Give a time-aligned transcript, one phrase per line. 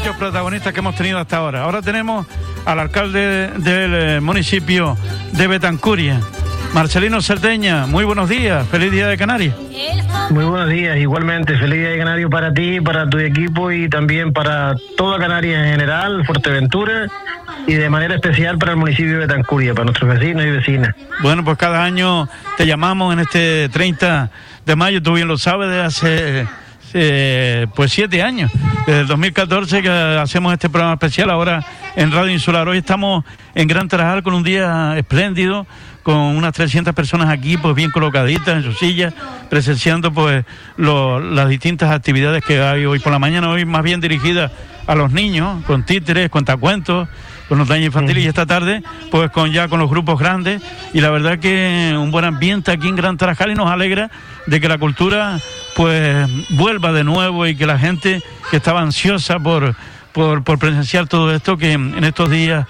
[0.00, 1.64] muchos protagonistas que hemos tenido hasta ahora.
[1.64, 2.26] Ahora tenemos
[2.64, 4.96] al alcalde del eh, municipio
[5.32, 6.18] de Betancuria,
[6.72, 7.84] Marcelino Cerdeña.
[7.84, 9.54] Muy buenos días, feliz día de Canarias.
[10.30, 11.54] Muy buenos días, igualmente.
[11.58, 15.72] Feliz día de Canarias para ti, para tu equipo y también para toda Canarias en
[15.72, 17.06] general, Fuerteventura
[17.66, 20.94] y de manera especial para el municipio de Betancuria, para nuestros vecinos y vecinas.
[21.20, 22.26] Bueno, pues cada año
[22.56, 24.30] te llamamos en este 30
[24.64, 26.46] de mayo, tú bien lo sabes, de hace
[26.94, 28.50] eh, pues siete años,
[28.86, 31.64] desde el 2014 que hacemos este programa especial ahora
[31.96, 32.68] en Radio Insular.
[32.68, 35.66] Hoy estamos en Gran Tarajal con un día espléndido,
[36.02, 39.14] con unas 300 personas aquí, pues bien colocaditas en sus sillas,
[39.48, 40.44] presenciando pues
[40.76, 44.50] las distintas actividades que hay hoy por la mañana, hoy más bien dirigidas
[44.86, 47.08] a los niños, con títeres, cuentacuentos,
[47.48, 48.24] con los daños infantiles.
[48.24, 50.62] Y esta tarde pues con ya con los grupos grandes.
[50.92, 54.10] Y la verdad que un buen ambiente aquí en Gran Tarajal y nos alegra
[54.46, 55.38] de que la cultura
[55.76, 59.74] pues vuelva de nuevo y que la gente que estaba ansiosa por,
[60.12, 62.66] por, presenciar todo esto, que en estos días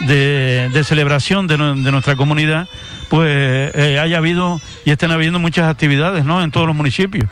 [0.00, 2.68] de, celebración de, nuestra comunidad,
[3.10, 3.30] pues
[3.74, 6.42] eh, haya habido y estén habiendo muchas actividades ¿no?
[6.42, 7.28] en todos los municipios.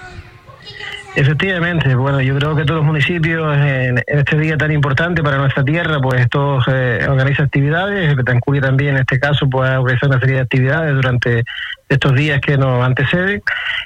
[1.14, 5.62] Efectivamente, bueno, yo creo que todos los municipios en, este día tan importante para nuestra
[5.62, 10.20] tierra, pues todos eh, organizan actividades, Betancuria también en este caso pues ha organizado una
[10.20, 11.45] serie de actividades durante
[11.95, 13.43] estos días que nos anteceden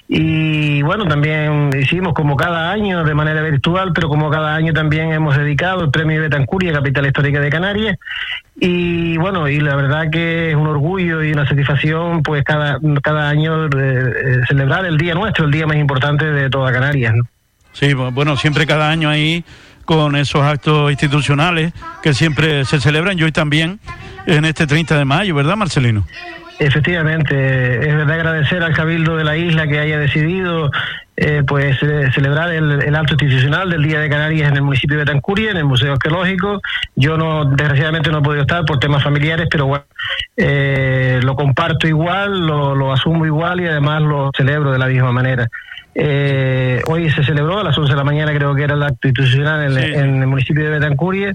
[0.09, 5.13] y bueno, también hicimos como cada año de manera virtual, pero como cada año también
[5.13, 7.99] hemos dedicado el premio Betancuria, Capital Histórica de Canarias
[8.59, 13.29] y bueno, y la verdad que es un orgullo y una satisfacción pues cada, cada
[13.29, 17.15] año de, celebrar el día nuestro, el día más importante de toda Canarias.
[17.15, 17.25] ¿no?
[17.73, 19.45] Sí, bueno, siempre cada año ahí
[19.85, 23.81] con esos actos institucionales que siempre se celebran y hoy también
[24.27, 26.07] en este 30 de mayo, ¿verdad, Marcelino?
[26.59, 30.71] Efectivamente, es verdad agradecer al Cabildo de la isla que haya decidido
[31.19, 35.05] eh, pues eh, celebrar el, acto institucional del Día de Canarias en el municipio de
[35.05, 36.61] Betancuria, en el Museo Arqueológico.
[36.95, 39.85] Yo no, desgraciadamente no he podido estar por temas familiares, pero bueno,
[40.37, 45.13] eh, lo comparto igual, lo, lo asumo igual y además lo celebro de la misma
[45.13, 45.49] manera.
[45.99, 49.09] Eh, hoy se celebró a las 11 de la mañana, creo que era el acto
[49.09, 51.35] institucional en, el municipio de Betancuria.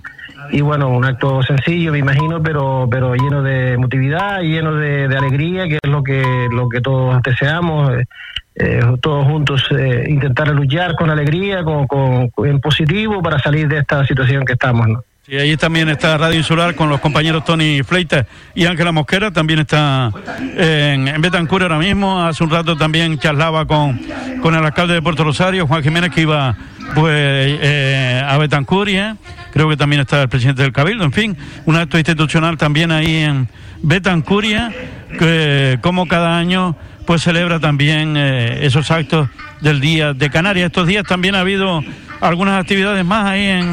[0.51, 5.67] Y bueno, un acto sencillo, me imagino, pero pero lleno de emotividad, lleno de, alegría,
[5.67, 7.91] que es lo que, lo que todos deseamos.
[7.91, 8.05] Eh,
[8.53, 13.79] eh, todos juntos eh, intentar luchar con alegría, con, con, en positivo para salir de
[13.79, 14.87] esta situación que estamos.
[14.87, 15.03] ¿no?
[15.31, 19.59] Y ahí también está Radio Insular con los compañeros Tony Fleita y Ángela Mosquera, también
[19.59, 20.11] está
[20.57, 22.21] en, en Betancur ahora mismo.
[22.21, 23.97] Hace un rato también charlaba con,
[24.41, 26.53] con el alcalde de Puerto Rosario, Juan Jiménez, que iba
[26.93, 29.15] pues eh, a Betancuria.
[29.53, 31.05] Creo que también está el presidente del Cabildo.
[31.05, 33.47] En fin, un acto institucional también ahí en
[33.83, 34.69] Betancuria,
[35.17, 36.75] que como cada año
[37.05, 39.29] pues celebra también eh, esos actos
[39.61, 40.65] del Día de Canarias.
[40.65, 41.81] Estos días también ha habido
[42.19, 43.71] algunas actividades más ahí en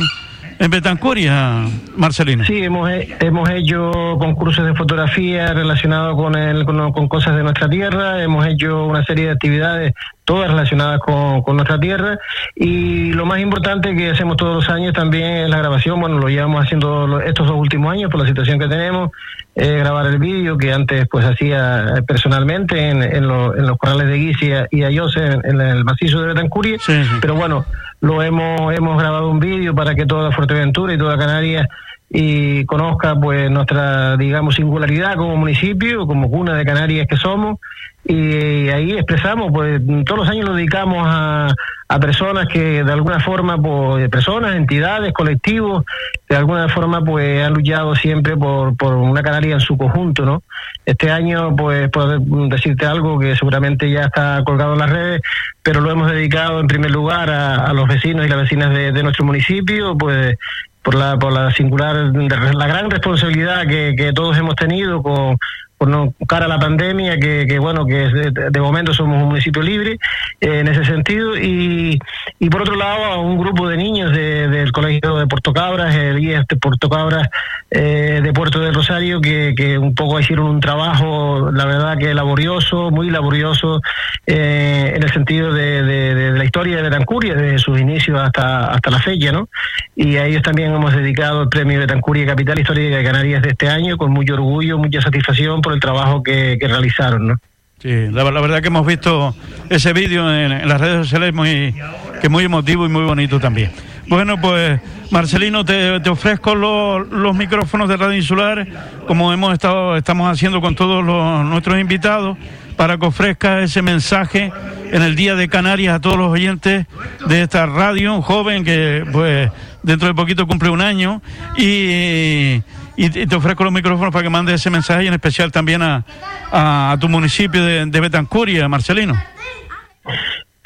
[0.59, 2.45] en Betancuria, Marcelino.
[2.45, 8.23] Sí, hemos, hemos hecho concursos de fotografía relacionados con, el, con, cosas de nuestra tierra,
[8.23, 12.19] hemos hecho una serie de actividades todas relacionadas con, con, nuestra tierra.
[12.55, 16.29] Y lo más importante que hacemos todos los años también es la grabación, bueno, lo
[16.29, 19.11] llevamos haciendo estos dos últimos años por la situación que tenemos,
[19.55, 24.69] eh, grabar el vídeo que antes pues hacía personalmente en, en, los corrales de Guisia
[24.71, 26.79] y Ayose en, el macizo de Betancuria,
[27.21, 27.65] pero bueno,
[28.01, 31.67] lo hemos, hemos grabado un vídeo para que toda Fuerteventura y toda Canarias
[32.11, 37.59] y conozca pues nuestra digamos singularidad como municipio, como cuna de Canarias que somos.
[38.05, 41.55] Y ahí expresamos pues todos los años lo dedicamos a,
[41.91, 45.85] a personas que de alguna forma pues personas, entidades, colectivos
[46.29, 50.43] de alguna forma pues han luchado siempre por, por una Canaria en su conjunto, ¿no?
[50.85, 52.19] Este año pues puedo
[52.49, 55.23] decirte algo que seguramente ya está colgado en las redes,
[55.63, 58.93] pero lo hemos dedicado en primer lugar a, a los vecinos y las vecinas de,
[58.93, 60.37] de nuestro municipio, pues
[60.83, 65.39] por la, por la singular, la gran responsabilidad que, que todos hemos tenido con,
[65.79, 68.09] por no, cara a la pandemia, que, que bueno, que
[68.51, 69.99] de, momento somos un municipio libre
[70.41, 71.99] eh, en ese sentido, y,
[72.39, 76.19] y por otro lado a un grupo de niños del Colegio de Puerto Cabras, el
[76.19, 77.29] IES de Puerto Cabras
[77.71, 82.13] eh, de Puerto del Rosario, que, que un poco hicieron un trabajo, la verdad que
[82.13, 83.81] laborioso, muy laborioso,
[84.27, 88.91] eh, en el sentido de, de, la historia de Betancuria, desde sus inicios hasta, hasta
[88.91, 89.49] la fecha, ¿no?
[89.95, 93.69] Y a ellos también hemos dedicado el premio Betancuria Capital Histórica de Canarias de este
[93.69, 97.35] año, con mucho orgullo, mucha satisfacción el trabajo que, realizaron, ¿no?
[97.81, 99.35] Sí, la, verdad que hemos visto
[99.71, 101.75] ese vídeo en, las redes sociales muy,
[102.21, 103.71] que muy emotivo y muy bonito también.
[104.09, 104.81] Bueno, pues
[105.11, 108.67] Marcelino, te, ofrezco los micrófonos de Radio Insular,
[109.07, 112.37] como hemos estado, estamos haciendo con todos los, nuestros invitados,
[112.77, 114.53] para que ofrezca ese mensaje
[114.93, 116.87] en el Día de Canarias a todos los oyentes
[117.27, 119.51] de esta radio, un joven que pues
[119.83, 121.21] dentro de poquito cumple un año
[121.57, 122.63] y,
[123.09, 126.05] te ofrezco los micrófonos para que mande ese mensaje y en especial también a,
[126.51, 129.15] a, tu municipio de, de Betancuria, Marcelino.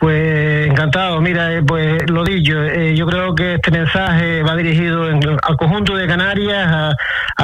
[0.03, 5.05] Pues encantado, mira, eh, pues lo dicho, eh, yo creo que este mensaje va dirigido
[5.05, 6.97] al conjunto de Canarias, a,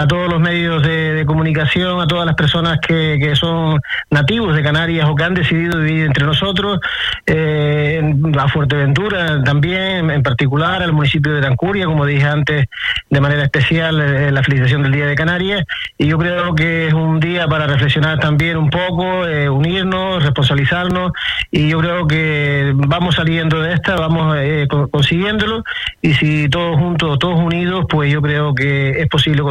[0.06, 3.81] todos los medios de, comunicación, a todas las personas que, que, son
[4.11, 6.81] nativos de Canarias o que han decidido vivir entre nosotros,
[7.26, 12.67] eh, a Fuerteventura también, en particular al municipio de Tancuria, como dije antes,
[13.11, 15.64] de manera especial eh, la felicitación del Día de Canarias,
[15.99, 21.12] y yo creo que es un día para reflexionar también un poco, unirnos, responsabilizarnos,
[21.50, 25.64] y yo creo que vamos saliendo de esta, vamos eh, consiguiéndolo
[26.02, 29.43] y si todos juntos, todos unidos, pues yo creo que es posible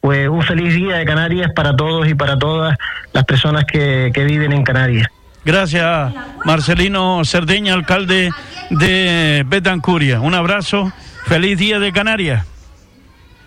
[0.00, 2.76] Pues un feliz día de Canarias para todos y para todas
[3.12, 5.08] las personas que, que viven en Canarias.
[5.44, 6.12] Gracias,
[6.44, 8.30] Marcelino Cerdeña, alcalde
[8.70, 10.20] de Betancuria.
[10.20, 10.92] Un abrazo,
[11.26, 12.44] feliz día de Canarias.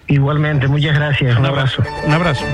[0.07, 1.37] Igualmente, muchas gracias.
[1.37, 1.83] Un abrazo.
[2.05, 2.45] Un abrazo.